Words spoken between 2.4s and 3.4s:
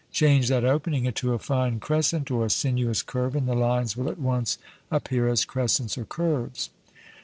a sinuous curve,